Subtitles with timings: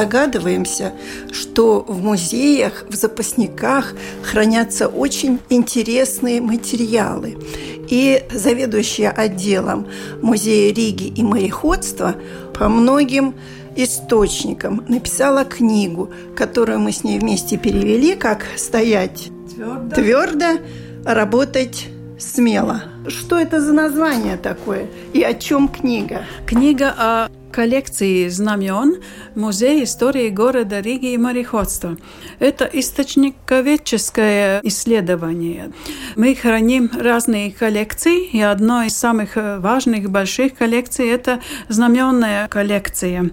[0.00, 0.92] Догадываемся,
[1.30, 7.36] что в музеях, в запасниках хранятся очень интересные материалы.
[7.88, 9.86] И заведующая отделом
[10.22, 12.14] Музея Риги и мореходства
[12.54, 13.34] по многим
[13.76, 20.46] источникам написала книгу, которую мы с ней вместе перевели, как стоять твердо, твердо
[21.04, 21.88] работать
[22.18, 22.84] смело.
[23.08, 26.24] Что это за название такое и о чем книга?
[26.46, 29.02] Книга о коллекции знамен
[29.34, 31.96] Музея истории города Риги и мореходства.
[32.38, 35.72] Это источниковедческое исследование.
[36.16, 43.30] Мы храним разные коллекции, и одной из самых важных больших коллекций– это знаменная коллекция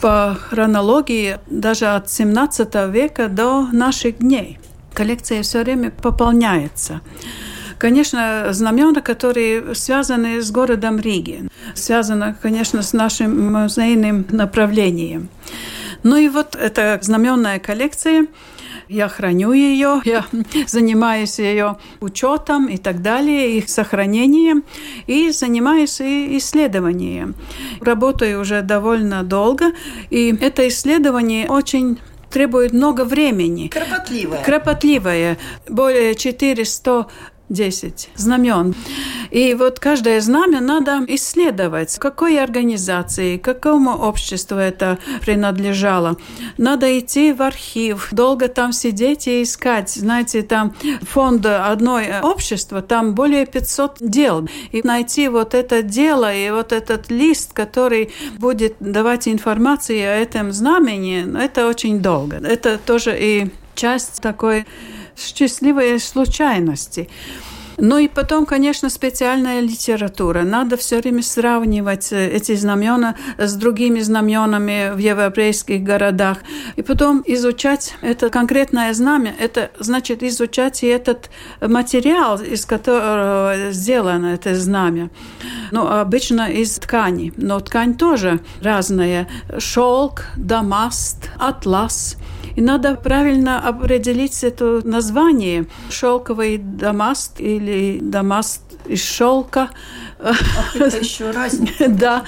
[0.00, 4.58] по хронологии даже от 17 века до наших дней.
[4.94, 7.00] Коллекция все время пополняется.
[7.82, 15.28] Конечно, знамена, которые связаны с городом Риги, связаны, конечно, с нашим музейным направлением.
[16.04, 18.28] Ну и вот эта знаменная коллекция
[18.88, 20.24] я храню ее, я
[20.68, 24.62] занимаюсь ее учетом и так далее, их сохранением,
[25.08, 27.34] и занимаюсь и исследованием.
[27.80, 29.72] Работаю уже довольно долго,
[30.08, 31.98] и это исследование очень
[32.32, 33.68] требует много времени.
[33.68, 34.42] Кропотливое.
[34.42, 35.38] Кропотливое.
[35.68, 37.06] Более 400
[37.52, 38.74] 10 знамен.
[39.30, 46.16] И вот каждое знамя надо исследовать, какой организации, какому обществу это принадлежало.
[46.58, 49.90] Надо идти в архив, долго там сидеть и искать.
[49.90, 54.48] Знаете, там фонд одной общества, там более 500 дел.
[54.72, 60.52] И найти вот это дело и вот этот лист, который будет давать информацию о этом
[60.52, 62.36] знамени, это очень долго.
[62.36, 64.66] Это тоже и часть такой
[65.22, 67.08] счастливой случайности.
[67.78, 70.42] Ну и потом, конечно, специальная литература.
[70.42, 76.38] Надо все время сравнивать э, эти знамена с другими знаменами в европейских городах.
[76.76, 79.34] И потом изучать это конкретное знамя.
[79.38, 85.10] Это значит изучать и этот материал, из которого сделано это знамя.
[85.70, 87.32] Ну, обычно из ткани.
[87.36, 89.28] Но ткань тоже разная.
[89.58, 92.16] Шелк, дамаст, атлас–
[92.56, 95.66] и надо правильно определить это название.
[95.90, 99.70] Шелковый дамаст или дамаст из шелка.
[100.24, 101.88] Ах, это еще разница.
[101.88, 102.24] да.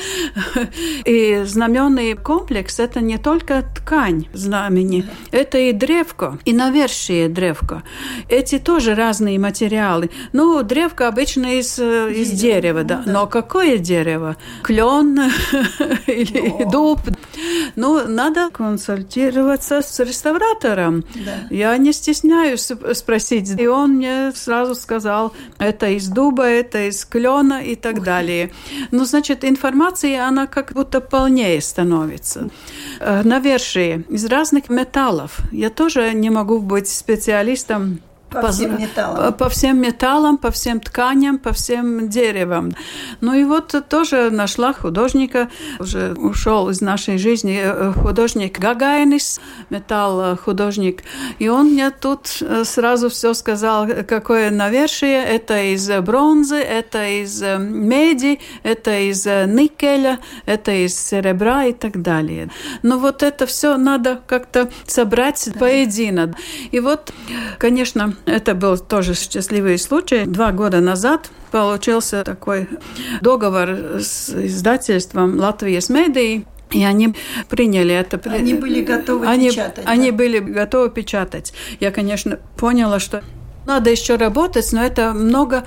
[1.05, 7.83] И знаменный комплекс– это не только ткань знамени, это и древко, и навершие древко.
[8.29, 10.11] Эти тоже разные материалы.
[10.33, 13.03] Ну, древко обычно из, э, из дерева, да.
[13.07, 14.37] Ну Но какое дерево?
[14.63, 15.21] Клен
[16.07, 17.01] или дуб?
[17.77, 21.05] Ну, надо консультироваться с реставратором.
[21.51, 23.61] Я не стесняюсь спросить.
[23.61, 28.51] И он мне сразу сказал, это из дуба, это из клена и так Ух далее.
[28.93, 32.49] Ну, значит, информация, она как будто полнее становится.
[32.99, 35.39] Э, Навершие из разных металлов.
[35.53, 38.01] Я тоже не могу быть специалистом
[38.35, 39.17] по, по всем металлам.
[39.17, 42.73] По, по всем металлам, по всем тканям, по всем деревам.
[43.21, 49.41] Ну и вот тоже нашла художника, уже ушел из нашей жизни э, художник Гагайнис,
[49.71, 51.03] металл художник.
[51.39, 55.25] И он мне тут э, сразу все сказал, какое навершие.
[55.25, 62.03] Это из бронзы, это из э, меди, это из никеля, это из серебра и так
[62.03, 62.51] далее.
[62.83, 65.59] Но вот это все надо как-то собрать да.
[65.59, 66.35] поедино.
[66.71, 67.13] И вот,
[67.59, 70.25] конечно, это был тоже счастливый случай.
[70.25, 72.69] Два года назад получился такой
[73.21, 77.15] договор с издательством «Латвияс медии», и они
[77.49, 78.21] приняли это.
[78.31, 79.85] Они были готовы они, печатать.
[79.87, 80.17] Они да?
[80.17, 81.53] были готовы печатать.
[81.79, 83.23] Я, конечно, поняла, что
[83.67, 85.65] Надо еще работать, но это много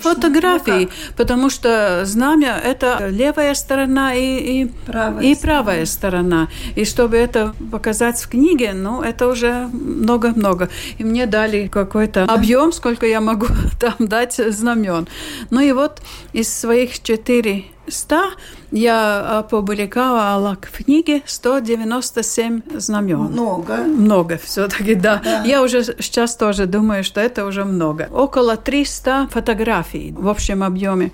[0.00, 6.48] фотографий, потому что знамя– это левая сторона и, и, правая, и правая сторона.
[6.76, 10.68] И чтобы это показать в книге, ну, это уже много-много.
[10.98, 13.46] И мне дали какой-то объем, сколько я могу
[13.80, 15.08] там дать знамен.
[15.50, 16.00] Ну и вот
[16.32, 18.30] из своих четыре 100
[18.70, 23.18] я опубликовала в книге 197 знамен.
[23.18, 23.76] Много.
[23.76, 25.20] Много все-таки, да.
[25.24, 25.44] да.
[25.44, 28.08] Я уже сейчас тоже думаю, что это уже много.
[28.12, 31.12] Около 300 фотографий в общем объеме.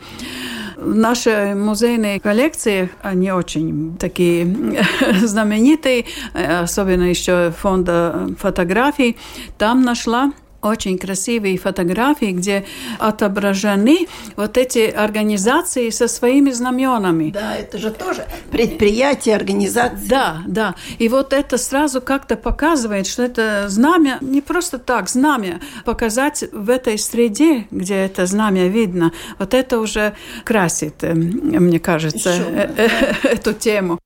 [0.77, 4.47] Наши музейные коллекции, они очень такие
[5.23, 9.19] знаменитые, особенно еще фонда фотографий.
[9.59, 12.65] Там нашла очень красивые фотографии, где
[12.99, 17.31] отображены вот эти организации со своими знаменами.
[17.31, 20.09] Да, это же тоже предприятие, организация.
[20.09, 20.75] Да, да.
[20.99, 26.71] И вот это сразу как-то показывает, что это знамя не просто так, знамя показать в
[26.71, 30.15] этой среде, где это знамя видно, вот это уже
[30.45, 32.83] красит, э, мне кажется, Еще, э, да.
[32.83, 32.89] Э,
[33.35, 33.99] эту тему.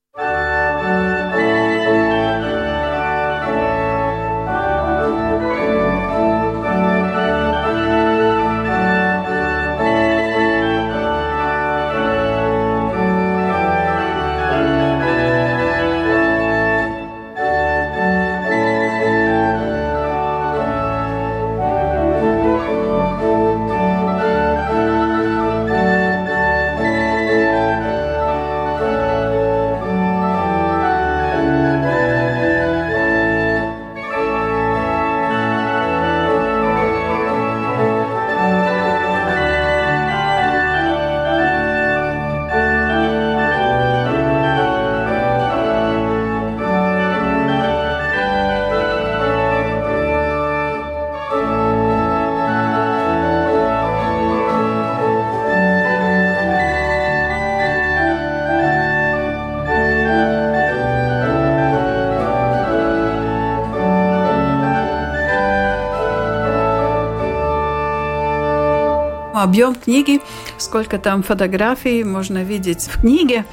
[69.45, 70.21] Объем книги,
[70.59, 73.45] сколько там фотографий можно видеть в книге.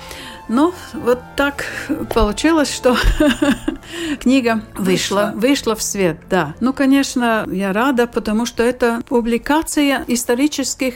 [0.48, 1.66] Ну, вот так
[2.14, 2.98] получилось, что
[4.20, 6.56] книга вышла, вышла в свет, да.
[6.60, 10.96] Ну, конечно, я рада, потому что это публикация исторических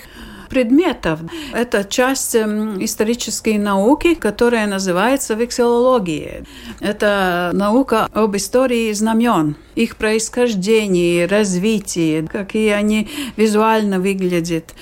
[0.49, 1.19] предметов.
[1.53, 6.45] Это часть эм, исторической науки, которая называется вексилология.
[6.79, 14.73] Это наука об истории знамен, их происхождении, развитии, какие они визуально выглядят.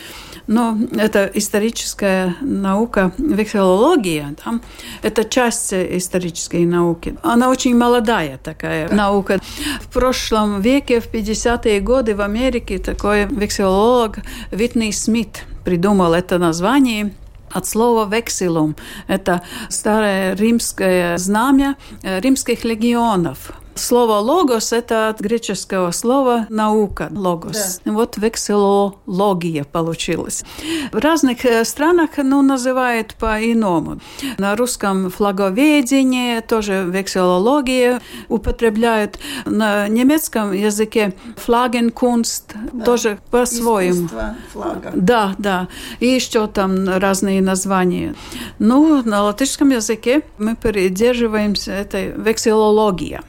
[0.48, 4.60] Но это историческая наука, вексилология, да,
[5.02, 7.16] это часть исторической науки.
[7.24, 9.40] Она очень молодая такая наука.
[9.82, 14.18] В прошлом веке, в 50-е годы в Америке такой вексилолог
[14.52, 17.14] Витни Смит придумал это название
[17.50, 18.76] от слова «вексилум».
[19.08, 23.54] Это старое римское знамя э, римских легионов.
[23.76, 27.82] Слово «логос»— это от греческого слова «наука»— «логос».
[27.84, 27.92] Да.
[27.92, 30.44] Вот вексилология получилась.
[30.92, 34.00] В разных э, странах ну, называют по-иному.
[34.38, 39.18] На русском флаговедение тоже вексилология употребляют.
[39.46, 42.86] На немецком языке флагенкунст да.
[42.86, 44.08] тоже по-своему.
[44.94, 45.68] Да, да.
[46.00, 48.14] И еще там разные названия.
[48.60, 53.20] Ну, на латышском языке мы придерживаемся этой вексилологии.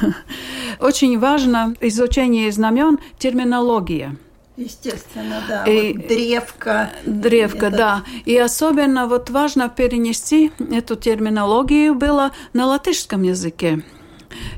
[0.80, 4.16] Очень важно изучение знамен, терминология.
[4.56, 5.64] Естественно, да.
[5.64, 6.90] И, вот древко.
[7.04, 7.78] Древко, этот...
[7.78, 8.04] да.
[8.24, 13.82] И особенно вот важно перенести эту терминологию было на латышском языке.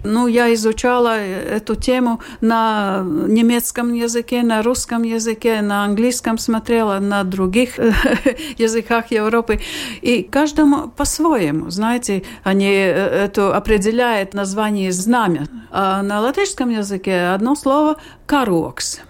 [0.04, 7.25] Ну, я изучала эту тему на немецком языке, на русском языке, на английском смотрела, на
[7.25, 7.78] других
[8.58, 9.61] языках Европы.
[10.02, 15.47] И каждому по-своему, знаете, они э, это определяют название знамя.
[15.70, 19.00] А на латышском языке одно слово «карокс».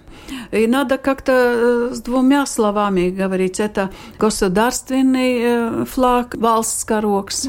[0.51, 3.61] И надо как-то э, с двумя словами говорить.
[3.61, 7.49] Это государственный э, флаг, valsts karoks,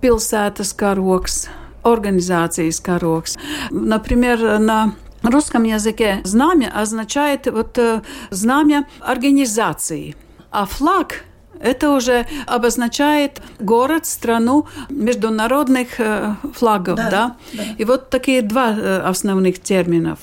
[0.00, 1.48] pilsētas karoks,
[1.92, 3.38] организацijas karoks.
[3.70, 10.16] Например, на русском языке знамя означает вот э, знамя организации,
[10.50, 11.24] а флаг
[11.60, 17.36] это уже обозначает город, страну международных э, флагов, да, да?
[17.52, 17.62] да?
[17.78, 20.20] И вот такие два э, основных терминов.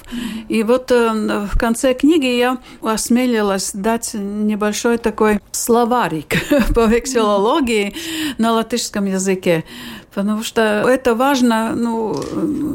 [0.48, 6.36] И вот в конце книги я осмелилась дать небольшой такой словарик
[6.75, 7.95] по вексилологии
[8.38, 9.65] на латышском языке
[10.15, 12.15] потому что это важно ну,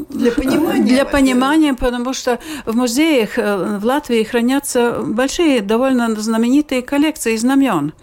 [0.09, 0.83] для понимания.
[0.83, 7.93] Для понимания, потому что в музеях э, в Латвии хранятся большие, довольно знаменитые коллекции знамен.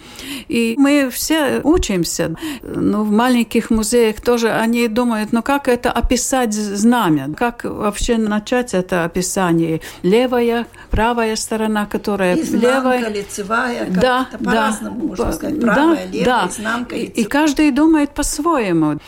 [0.49, 2.35] И мы все учимся.
[2.63, 7.33] Ну, в маленьких музеях тоже они думают, ну как это описать знамя?
[7.37, 9.81] Как вообще начать это описание?
[10.03, 13.09] Левая, правая сторона, которая Изнанка, левая.
[13.09, 15.61] лицевая, как да, по-разному да, можно сказать.
[15.61, 16.49] Правая, да, левая, да.
[16.51, 18.99] изнанка, и, и каждый думает по-своему.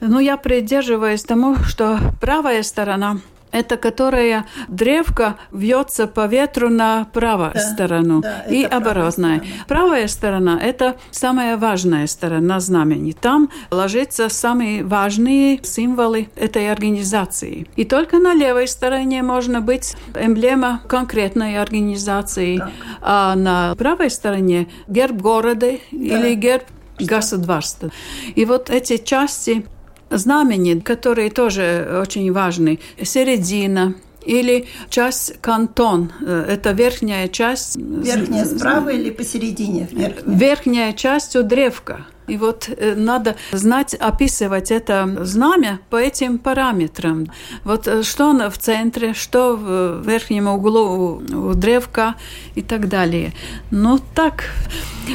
[0.00, 3.18] Ну, я придерживаюсь тому, что правая сторона
[3.50, 9.38] это которая древко вьется по ветру на правую да, сторону да, и оборотная.
[9.38, 13.12] Правая, правая сторона– это самая важная сторона знамени.
[13.12, 17.66] Там ложатся самые важные символы этой организации.
[17.76, 22.70] И только на левой стороне можно быть эмблема конкретной организации, так.
[23.00, 25.78] а на правой стороне герб города да.
[25.92, 26.64] или герб
[26.98, 27.90] государства.
[28.34, 29.64] И вот эти части
[30.10, 32.78] знамени, которые тоже очень важны.
[33.02, 36.12] Середина, или часть кантон.
[36.20, 37.76] Это верхняя часть.
[37.76, 39.88] Верхняя справа или посередине?
[39.90, 42.06] Верхняя, верхняя часть у древка.
[42.26, 47.26] И вот надо знать, описывать это знамя по этим параметрам.
[47.64, 52.16] Вот что в центре, что в верхнем углу у древка
[52.54, 53.32] и так далее.
[53.70, 54.44] Ну так,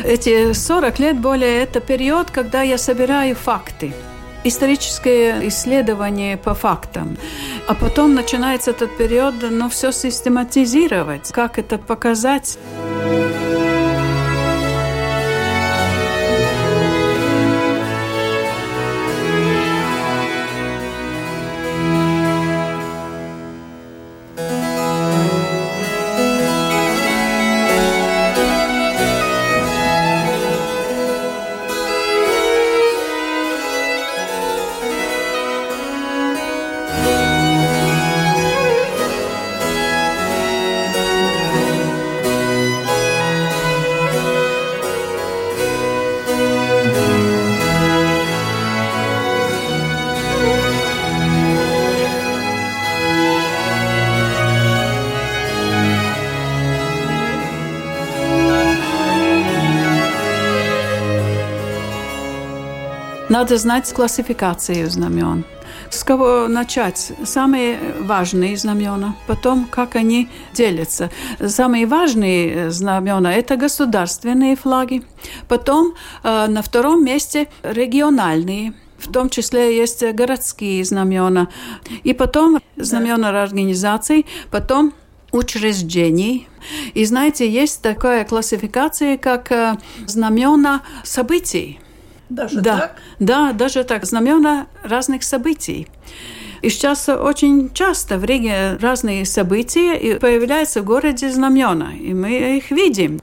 [0.03, 3.93] эти 40 лет более это период, когда я собираю факты
[4.43, 7.17] историческое исследование по фактам.
[7.67, 12.57] А потом начинается этот период, ну, все систематизировать, как это показать.
[63.43, 65.43] Надо знать классификацию знамен.
[65.89, 67.11] С кого начать?
[67.25, 71.09] Самые важные знамена, потом как они делятся.
[71.45, 75.03] Самые важные знамена– это государственные флаги,
[75.49, 81.49] потом э, на втором месте региональные, в том числе есть городские знамена,
[82.05, 84.93] и потом знамена организаций, потом
[85.33, 86.47] учреждений.
[86.93, 89.75] И знаете, есть такая классификация, как э,
[90.07, 91.81] знамена событий.
[92.33, 92.95] Даже да, так?
[93.19, 94.05] Да, даже так.
[94.05, 95.87] Знамена разных событий.
[96.63, 102.57] И сейчас очень часто в Риге разные события и появляются в городе знамена, и мы
[102.57, 103.19] их видим.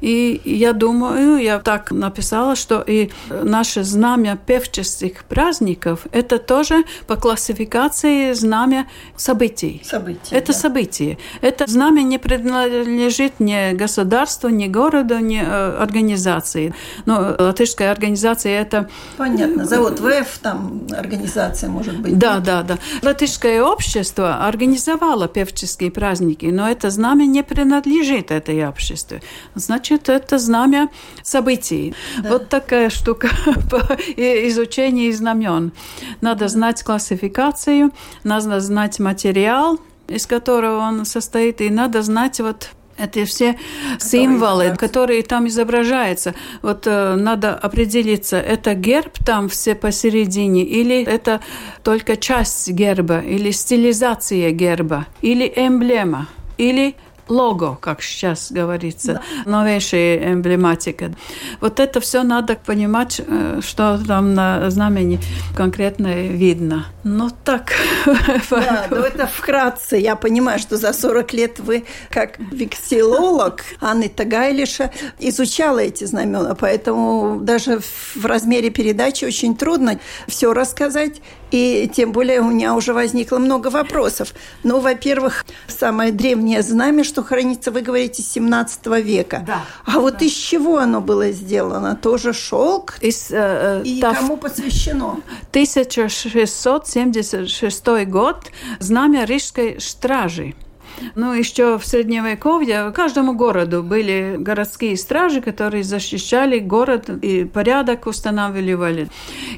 [0.00, 7.16] И я думаю, я так написала, что и наше знамя певческих праздников– это тоже по
[7.16, 8.86] классификации знамя
[9.16, 9.82] событий.
[9.84, 10.58] События, это да.
[10.58, 11.18] событие.
[11.40, 16.74] Это знамя не принадлежит ни государству, ни городу, ни э, организации.
[17.06, 18.88] Но латышская организация– это…
[19.16, 19.64] Понятно.
[19.64, 22.16] Завод ВФ, там организация может быть.
[22.18, 22.78] Да, да, да.
[23.02, 29.18] Латышское общество организовало певческие праздники, но это знамя не принадлежит этой обществу.
[29.54, 30.88] Значит, значит, это знамя
[31.22, 31.94] событий.
[32.22, 32.30] Да.
[32.30, 33.28] Вот такая штука
[33.70, 33.78] по
[34.16, 35.72] изучению знамен.
[36.20, 37.90] Надо знать классификацию,
[38.24, 39.78] надо знать материал,
[40.08, 43.56] из которого он состоит, и надо знать вот это все
[44.00, 46.34] символы, которые там изображаются.
[46.62, 51.40] Вот э, надо определиться, это герб там все посередине, или это
[51.84, 56.26] только часть герба, или стилизация герба, или эмблема,
[56.56, 56.96] или
[57.28, 59.50] лого, как сейчас говорится, да.
[59.50, 61.12] новейшая эмблематика.
[61.60, 65.20] Вот это все надо понимать, э, что там на знамени
[65.56, 66.86] конкретно видно.
[67.04, 67.72] Ну так.
[68.50, 69.96] Да, ну это вкратце.
[69.96, 77.38] Я понимаю, что за 40 лет вы, как вексилолог Анны Тагайлиша, изучала эти знамена, поэтому
[77.40, 81.20] даже в размере передачи очень трудно все рассказать.
[81.50, 84.34] И тем более у меня уже возникло много вопросов.
[84.64, 89.44] Ну, во-первых, самое древнее знамя, что хранится, вы говорите, 17 века.
[89.46, 89.64] Да.
[89.84, 90.00] А да.
[90.00, 91.94] вот из чего оно было сделано?
[91.96, 92.96] Тоже шелк?
[93.00, 94.14] Из, э, И та...
[94.14, 95.20] кому посвящено?
[95.50, 98.50] 1676 год.
[98.80, 100.54] Знамя Рижской стражи.
[101.14, 109.08] Ну, еще в Средневековье каждому городу были городские стражи, которые защищали город и порядок устанавливали.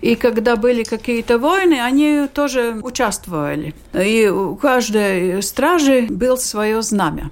[0.00, 3.74] И когда были какие-то войны, они тоже участвовали.
[3.94, 7.30] И у каждой стражи был свое знамя.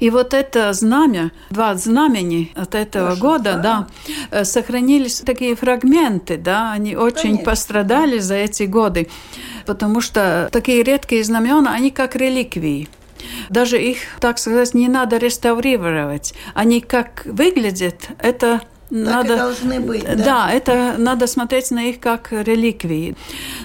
[0.00, 3.62] И вот это знамя, два знамени от этого Хорошо, года, да.
[3.62, 3.88] да,
[4.30, 7.44] э, сохранились такие фрагменты, да, они очень Конечно.
[7.44, 9.08] пострадали за эти годы,
[9.66, 12.88] потому что такие редкие знамена, они как реликвии.
[13.48, 16.34] Даже их, так сказать, не надо реставрировать.
[16.54, 18.62] Они как выглядят, это
[18.92, 20.04] надо, должны быть.
[20.04, 20.14] Да.
[20.16, 23.16] да, это надо смотреть на их как реликвии.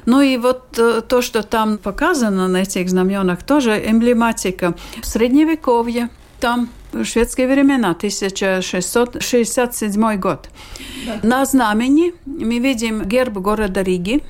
[0.05, 4.73] Ну и вот э, то, что там показано на этих знаменах, тоже эмблематика.
[5.01, 10.49] В Средневековье там в шведские времена, 1667 год.
[11.05, 11.19] Да.
[11.23, 14.23] На знамени мы видим герб города Риги,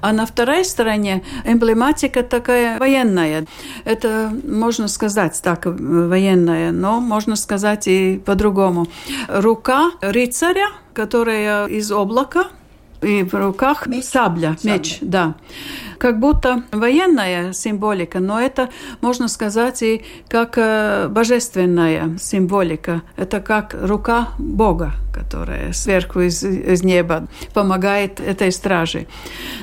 [0.00, 3.46] а на второй стороне эмблематика такая военная.
[3.84, 8.86] Это можно сказать так, военная, но можно сказать и по-другому.
[9.28, 12.48] Рука рыцаря, которая из облака,
[13.02, 14.04] и в руках меч.
[14.04, 15.34] сабля, сабля, меч, да.
[15.98, 23.02] Как будто военная символика, но это, можно сказать, и как э, божественная символика.
[23.16, 29.06] Это как рука Бога, которая сверху из, из неба помогает этой страже.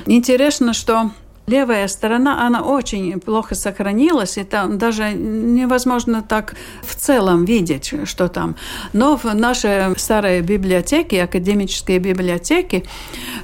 [0.06, 1.10] Интересно, что
[1.46, 8.28] левая сторона, она очень плохо сохранилась, и там даже невозможно так в целом видеть, что
[8.28, 8.56] там.
[8.92, 12.84] Но в нашей старой библиотеке, академической библиотеке,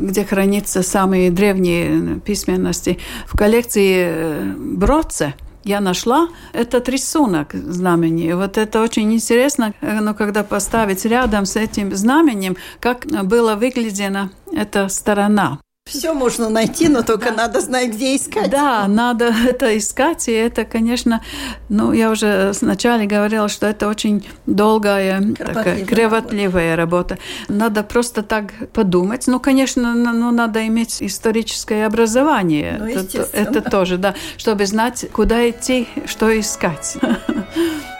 [0.00, 8.32] где хранятся самые древние письменности, в коллекции э, Бродце, я нашла этот рисунок знамени.
[8.32, 14.30] Вот это очень интересно, э, но когда поставить рядом с этим знаменем, как было выглядена
[14.52, 15.58] эта сторона.
[15.84, 17.36] Все можно найти, но только да.
[17.36, 18.50] надо знать, где искать.
[18.50, 21.22] Да, надо это искать, и это, конечно,
[21.68, 27.16] ну, я уже сначала говорила, что это очень долгая, такая, кропотливая работа.
[27.16, 27.18] работа.
[27.48, 29.26] Надо просто так подумать.
[29.26, 32.76] Ну, конечно, ну, надо иметь историческое образование.
[32.78, 36.96] Ну, это, это тоже, да, чтобы знать, куда идти, что искать.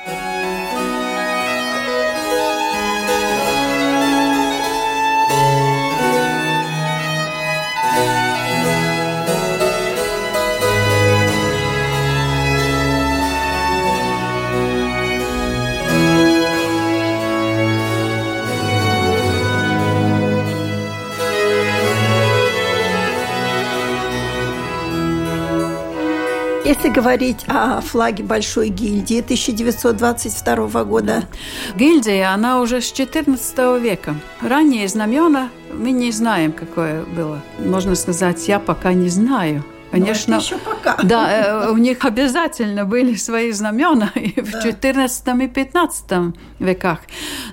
[26.82, 31.28] Если говорить о флаге Большой гильдии 1922 года.
[31.76, 34.16] Гильдия, она уже с 14 века.
[34.40, 37.40] Ранние знамена мы не знаем, какое было.
[37.60, 39.62] Можно сказать, я пока не знаю.
[39.92, 40.96] Конечно, еще пока.
[41.04, 44.62] Да, э, у них обязательно были свои знамена и в да.
[44.62, 46.98] 14 и 15 веках.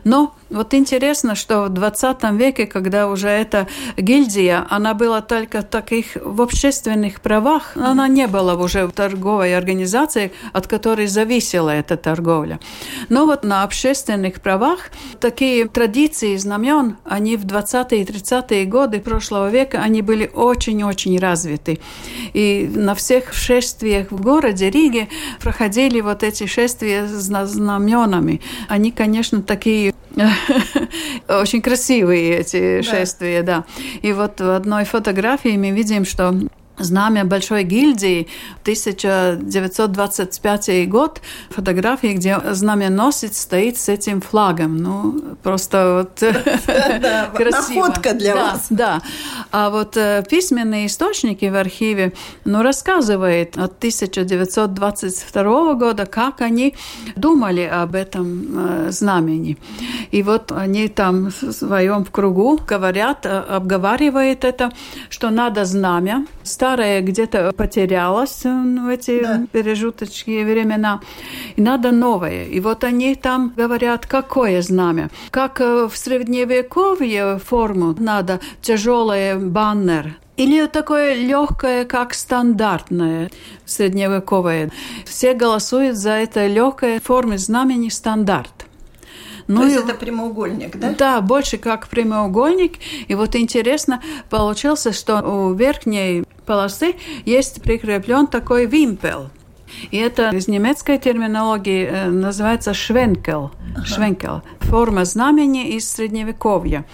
[0.06, 6.18] Но вот интересно, что в 20 веке, когда уже эта гильдия, она была только таких
[6.24, 12.60] в общественных правах, она не была уже в торговой организации, от которой зависела эта торговля.
[13.10, 19.50] Но вот на общественных правах такие традиции знамен, они в 20-е и 30-е годы прошлого
[19.50, 21.80] века, они были очень-очень развиты.
[22.34, 25.10] И на всех шествиях в городе Риге
[25.40, 28.42] проходили вот эти шествия с знаменами.
[28.68, 29.94] Они, конечно, такие
[31.28, 33.65] очень красивые эти шествия, да.
[34.02, 36.34] И вот в одной фотографии мы видим, что
[36.80, 38.28] знамя Большой гильдии,
[38.63, 44.78] 1925 год, фотографии, где знаменосец стоит с этим флагом.
[44.78, 46.20] Ну, просто вот
[47.34, 47.88] красиво.
[47.88, 48.68] Находка для вас.
[48.70, 49.02] Да.
[49.52, 52.13] А вот э, письменные источники в архиве,
[52.46, 56.76] ну, рассказывают от 1922 года, как они
[57.15, 59.58] думали об этом э, знамени.
[60.12, 64.72] И вот они там в своем кругу говорят, э, обговаривают это,
[65.10, 69.46] что надо знамя старое где-то потерялось в эти да.
[69.52, 71.02] пережиточные времена,
[71.56, 72.46] и надо новое.
[72.46, 75.10] И вот они там говорят, какое знамя.
[75.32, 83.30] Как э, в средневековье форму надо тяжелое баннер, или такое легкое, как стандартное
[83.66, 84.72] средневековое.
[85.06, 88.69] Все голосуют за это легкое формы знамени стандарт.
[89.50, 90.94] Ну, То есть и, это прямоугольник, да?
[90.96, 92.74] Да, больше как прямоугольник.
[93.08, 99.32] И вот интересно получилось, что у верхней полосы есть прикреплен такой вимпел.
[99.90, 103.52] И это из немецкой терминологии э, называется швенкел.
[103.76, 103.86] Ага.
[103.86, 104.42] Швенкел.
[104.60, 106.86] Форма знамени из Средневековья.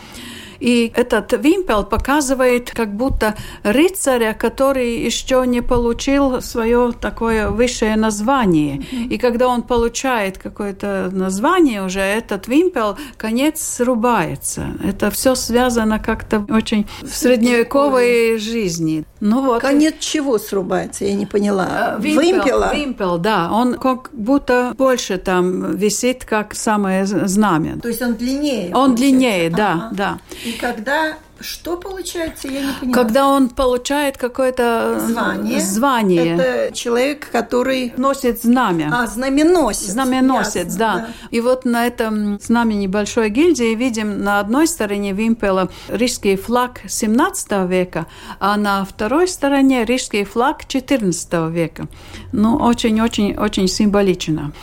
[0.60, 8.78] И этот вимпел показывает как будто рыцаря, который еще не получил свое такое высшее название.
[9.10, 14.74] И когда он получает какое-то название уже, этот вимпел, конец срубается.
[14.84, 19.06] Это все связано как-то очень в средневековой жизни.
[19.20, 19.62] Ну вот.
[19.62, 21.06] Конец чего срубается?
[21.06, 21.96] Я не поняла.
[21.98, 22.76] Э, вимпел, Вимпела?
[22.76, 23.50] Вимпел, да.
[23.52, 27.80] Он как будто больше там висит, как самое знамя.
[27.82, 28.68] То есть он длиннее?
[28.68, 28.96] Он получается.
[28.96, 29.90] длиннее, да, ага.
[29.92, 30.20] да.
[30.46, 32.94] И когда что получается, я не понимаю.
[32.94, 36.36] Когда он получает какое-то звание, звание.
[36.36, 38.90] Это человек, который носит знамя.
[38.94, 39.92] А, знаменосец.
[39.92, 40.96] Знаменосец, Ясно, да.
[40.96, 41.08] да.
[41.32, 47.68] И вот на этом знамени Большой гильдии видим на одной стороне вимпела рижский флаг 17
[47.68, 48.08] века,
[48.40, 51.88] а на второй стороне рижский флаг 14 века.
[52.32, 54.54] Ну, очень-очень-очень символично.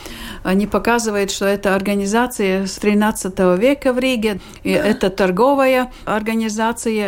[0.43, 6.62] Они показывают, что это организация с 13 века в Риге, и это торговая организация,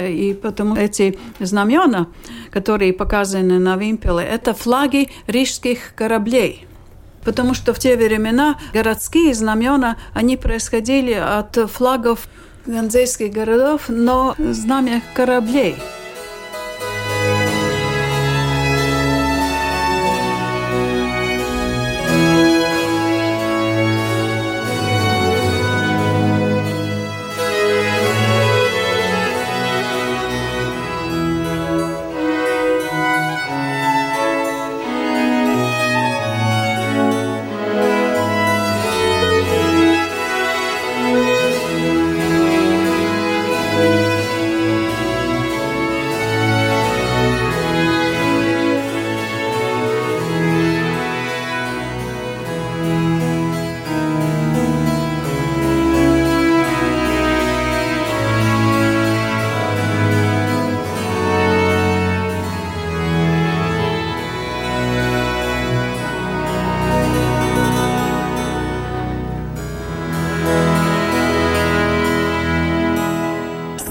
[0.09, 2.07] и потому эти знамена,
[2.51, 6.67] которые показаны на вимпеле, это флаги рижских кораблей.
[7.23, 12.27] Потому что в те времена городские знамена, они происходили от флагов
[12.65, 15.75] ганзейских городов, но знамя кораблей–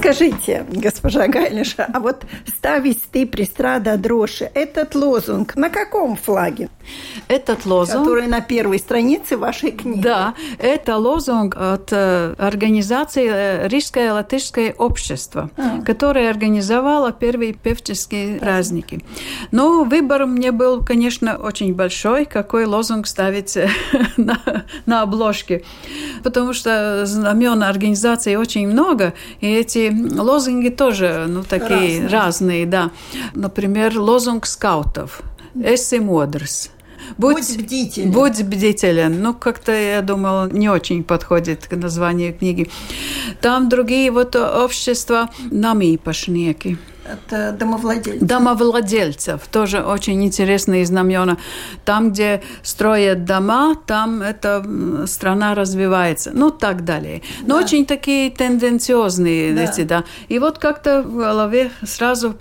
[0.04, 2.26] Скажите, госпожа Гайлиша, а вот
[2.64, 6.70] «ставить ты пристрада дрожи»– этот лозунг на каком флаге?
[7.28, 8.00] Этот лозунг...
[8.00, 10.00] Который на первой странице вашей книги.
[10.00, 15.82] Да, это лозунг от э, организации э, Рижское латышское общество, а.
[15.82, 19.04] которое организовало первые певческие праздники.
[19.50, 23.68] Но выбор мне был, конечно, очень большой, какой лозунг ставить э,
[24.16, 24.38] на,
[24.86, 25.64] на обложке.
[26.22, 32.90] Потому что знамен организации очень много, и эти лозунги тоже ну, такие разные, разные да.
[33.34, 35.22] Например, лозунг скаутов
[35.54, 36.70] «Эсси мудрс».
[37.18, 38.12] Будь, будь бдителен.
[38.12, 39.22] Будь бдителен.
[39.22, 42.70] Ну, как-то, я думала, не очень подходит к названию книги.
[43.40, 46.78] Там другие вот общества намипошники.
[47.04, 48.26] Это домовладельцев.
[48.26, 49.46] Домовладельцев.
[49.48, 51.36] Тоже очень интересные знамена.
[51.84, 54.64] Там, где строят дома, там эта
[55.06, 56.30] страна развивается.
[56.32, 57.22] Ну, так далее.
[57.42, 57.64] Но да.
[57.64, 59.64] очень такие тенденциозные да.
[59.64, 60.04] эти, да.
[60.28, 62.36] И вот как-то в голове сразу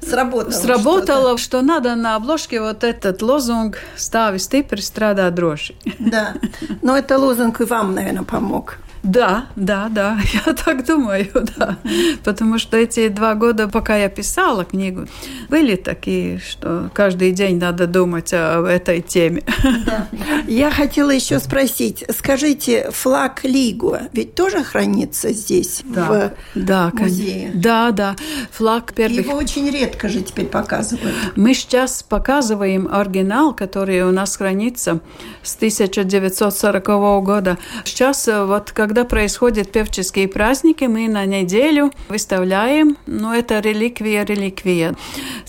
[0.00, 0.52] сработало.
[0.52, 5.74] Сработало, что надо на обложке вот этот лозунг «Стави стипри, страда дрожи».
[5.98, 6.34] Да,
[6.82, 8.78] но это лозунг и вам, наверное, помог.
[9.02, 11.78] Да, да, да, я так думаю, да.
[12.24, 15.06] Потому что эти два года, пока я писала книгу,
[15.48, 19.42] были такие, что каждый день надо думать об этой теме.
[19.86, 20.08] Да.
[20.46, 27.50] Я хотела еще спросить, скажите, флаг Лигу ведь тоже хранится здесь, да, в да, музее?
[27.54, 28.16] Да, да,
[28.50, 29.26] флаг первых.
[29.26, 31.14] Его очень редко же теперь показывают.
[31.36, 35.00] Мы сейчас показываем оригинал, который у нас хранится
[35.42, 36.86] с 1940
[37.24, 37.58] года.
[37.84, 44.96] Сейчас вот как когда происходят певческие праздники, мы на неделю выставляем, ну, это реликвия, реликвия.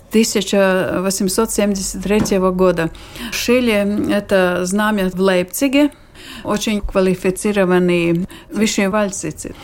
[0.09, 2.91] 1873 года.
[3.31, 5.91] Шили это знамя в Лейпциге,
[6.43, 9.55] очень квалифицированные высшие вальсицы.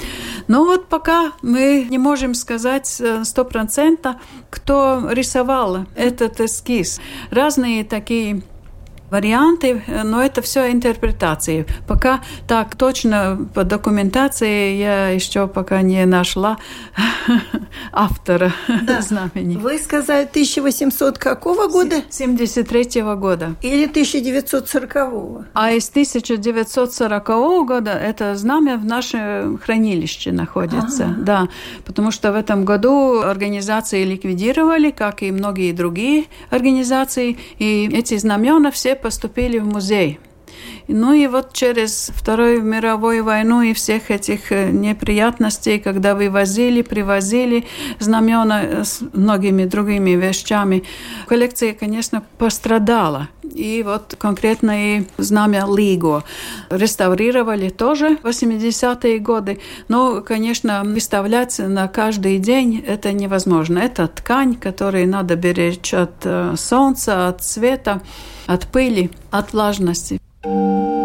[0.47, 4.15] Но вот пока мы не можем сказать сто процентов,
[4.49, 7.01] кто рисовал этот эскиз.
[7.29, 8.41] Разные такие
[9.09, 11.65] варианты, но это все интерпретации.
[11.87, 16.57] Пока так точно по документации я еще пока не нашла
[17.91, 19.01] автора да.
[19.01, 19.57] знамени.
[19.57, 21.95] Вы сказали 1800 какого года?
[22.09, 23.55] 73 -го года.
[23.61, 25.45] Или 1940 -го?
[25.53, 31.05] А из 1940 -го года это знамя в нашем хранилище находится.
[31.05, 31.15] Ага.
[31.17, 31.47] Да,
[31.85, 38.71] потому что в этом году организации ликвидировали, как и многие другие организации, и эти знамена
[38.71, 40.19] все поступили в музей.
[40.87, 47.65] Ну и вот через Вторую мировую войну и всех этих э, неприятностей, когда вывозили, привозили
[47.99, 50.83] знамена с многими другими вещами,
[51.27, 53.29] коллекция, конечно, пострадала.
[53.43, 56.23] И вот конкретно и знамя Лиго
[56.69, 59.59] реставрировали тоже в 80-е годы.
[59.87, 63.79] Но, конечно, выставлять на каждый день это невозможно.
[63.79, 68.01] Это ткань, которую надо беречь от э, солнца, от света,
[68.45, 70.19] от пыли, от влажности.
[70.45, 71.04] thank you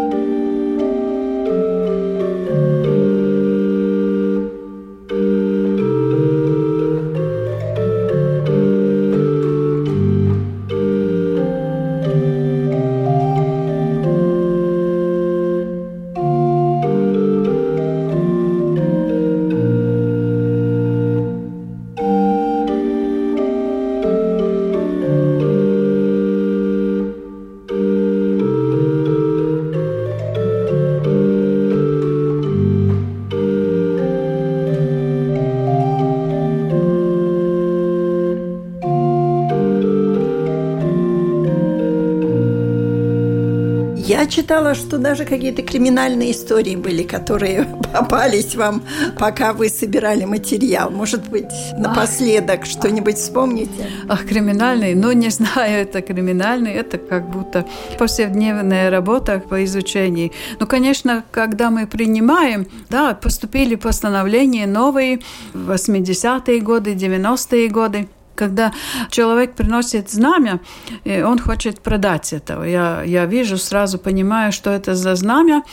[44.25, 48.83] читала, что даже какие-то криминальные истории были, которые попались вам,
[49.17, 50.89] пока вы собирали материал.
[50.89, 53.87] Может быть, напоследок что-нибудь вспомните?
[54.09, 54.95] Ах, криминальный?
[54.95, 57.65] Ну, не знаю, это криминальный, это как будто
[57.97, 60.31] повседневная работа по изучению.
[60.59, 65.19] Ну, конечно, когда мы принимаем, да, поступили постановления новые,
[65.53, 68.07] 80-е годы, 90-е годы,
[68.41, 68.71] когда
[69.11, 70.59] человек приносит знамя,
[71.03, 72.63] и он хочет продать этого.
[72.63, 75.63] Я, я вижу, сразу понимаю, что это за знамя.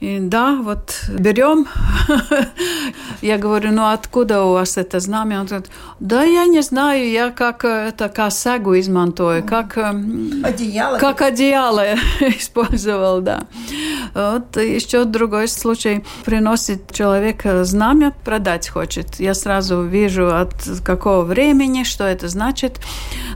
[0.00, 1.66] И да, вот берем.
[3.22, 5.40] я говорю, ну откуда у вас это знамя?
[5.40, 10.98] Он говорит, да я не знаю, я как это косагу измантую, как одеяло.
[10.98, 11.84] Как одеяло
[12.20, 13.46] использовал, да.
[14.14, 16.04] Вот еще другой случай.
[16.24, 19.20] Приносит человек знамя, продать хочет.
[19.20, 20.52] Я сразу вижу, от
[20.84, 22.80] какого времени, что это значит.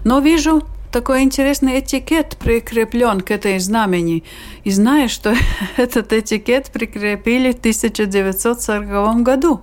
[0.05, 4.25] Но вижу такой интересный этикет прикреплен к этой знамени.
[4.65, 5.35] И знаешь, что
[5.77, 9.63] этот этикет прикрепили в 1940 году.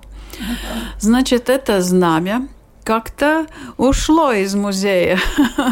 [0.98, 2.48] Значит, это знамя
[2.82, 5.20] как-то ушло из музея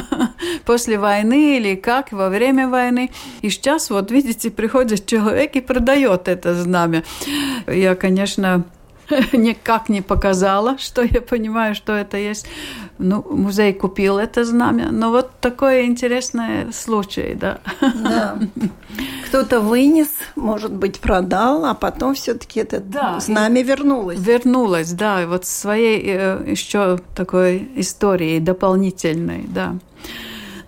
[0.64, 3.10] после войны или как, во время войны.
[3.40, 7.02] И сейчас, вот видите, приходит человек и продает это знамя.
[7.66, 8.64] Я, конечно,
[9.32, 12.46] никак не показала, что я понимаю, что это есть.
[12.98, 14.90] Ну, музей купил это знамя.
[14.90, 17.58] Но вот такой интересный случай, да.
[17.80, 18.38] Да.
[19.26, 24.18] Кто-то вынес, может быть, продал, а потом все-таки это да, знамя вернулось.
[24.18, 29.76] Вернулось, да, вот своей э, еще такой историей дополнительной, да.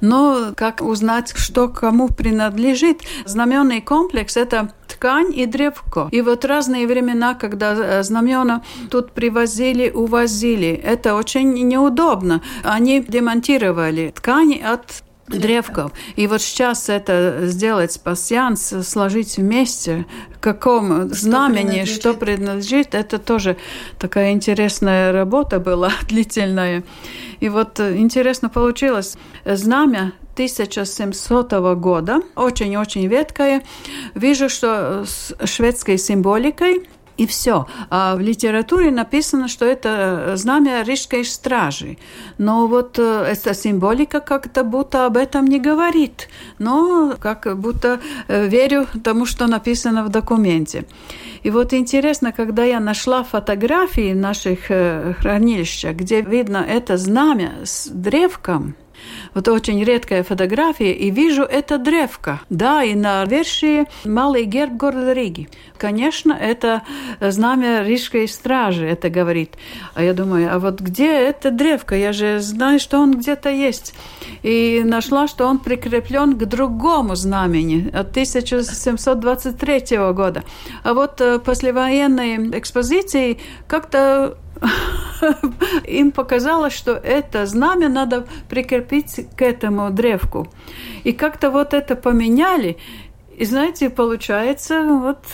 [0.01, 3.03] Но как узнать, что кому принадлежит?
[3.27, 6.09] Знаменный комплекс– это ткань и древко.
[6.13, 12.43] И вот разные времена, когда э, знамена тут привозили, увозили, это очень неудобно.
[12.63, 15.93] Они демонтировали ткани от древков.
[16.17, 20.05] И вот сейчас это сделать пассианс, сложить вместе,
[20.41, 22.01] каком что знамени, принадлежит.
[22.01, 23.57] что принадлежит, это тоже
[23.99, 26.83] такая интересная работа была, длительная.
[27.41, 29.17] И вот э, интересно получилось.
[29.47, 33.63] Знамя 1700 года, очень-очень веткое.
[34.15, 36.87] Вижу, что с шведской символикой
[37.21, 37.67] и все.
[37.91, 41.99] А в литературе написано, что это знамя Рижской стражи.
[42.39, 46.29] Но вот э, эта символика как-то будто об этом не говорит.
[46.59, 50.87] Но как будто э, верю тому, что написано в документе.
[51.43, 57.89] И вот интересно, когда я нашла фотографии наших э, хранилища, где видно это знамя с
[57.89, 58.75] древком,
[59.35, 62.41] вот очень редкая фотография, и вижу это древко.
[62.51, 65.49] Да, и на верши малый герб города Риги.
[65.79, 66.83] Конечно, это
[67.21, 69.55] знамя Рижской стражи, это говорит.
[69.95, 71.95] А я думаю, а вот где это древко?
[71.95, 73.95] Я же знаю, что он где-то есть.
[74.43, 80.45] И нашла, что он прикреплен к другому знамени от 1723 года.
[80.83, 84.37] А вот э, послевоенной экспозиции как-то
[85.87, 90.49] им показалось, что это знамя надо прикрепить к этому древку.
[91.05, 92.79] И как-то вот это поменяли,
[93.41, 95.25] и знаете, получается вот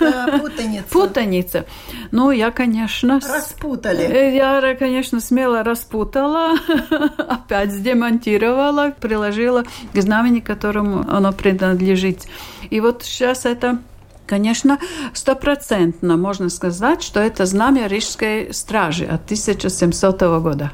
[0.00, 0.84] да, путаница.
[0.90, 1.66] путаница.
[2.10, 3.20] Ну, я, конечно...
[3.20, 4.04] Распутали.
[4.04, 6.56] Э, я, конечно, смело распутала,
[7.18, 12.22] опять демонтировала, приложила к знамени, которому оно принадлежит.
[12.70, 13.80] И вот сейчас это
[14.26, 14.78] Конечно,
[15.12, 20.72] стопроцентно можно сказать, что это знамя Рижской стражи от 1700 года.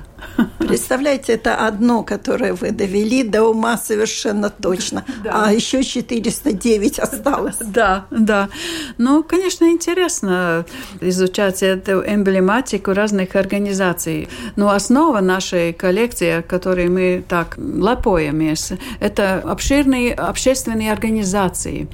[0.58, 5.46] Представляете, это одно, которое вы довели до ума совершенно точно, да.
[5.46, 7.56] а еще 409 осталось.
[7.68, 8.48] Да, да.
[8.96, 10.64] Ну, конечно, интересно
[11.00, 14.28] изучать эту эмблематику разных организаций.
[14.56, 21.88] Но основа нашей коллекции, которой мы так лапоемся, это обширные общественные организации.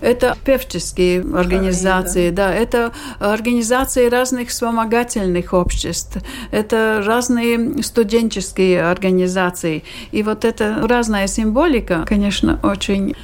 [0.00, 2.48] Это певческие организации, да.
[2.48, 6.18] да, это организации разных вспомогательных обществ,
[6.50, 9.84] это разные студенческие организации.
[10.12, 13.14] И вот эта разная символика, конечно, очень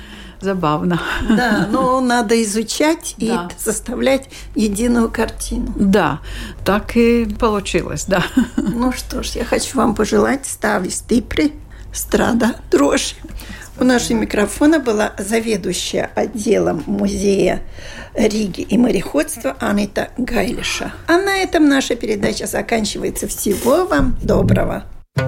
[0.40, 1.00] забавно.
[1.28, 3.48] Да, но надо изучать и да.
[3.58, 5.72] составлять единую картину.
[5.76, 6.20] Да,
[6.64, 8.24] так и получилось, да.
[8.56, 11.52] Ну что ж, я хочу вам пожелать ставить стипри,
[11.92, 13.14] страда, дрожь.
[13.78, 17.62] У нашего микрофона была заведующая отделом музея
[18.14, 20.92] Риги и мореходства Анита Гайлиша.
[21.06, 23.28] А на этом наша передача заканчивается.
[23.28, 24.84] Всего вам доброго!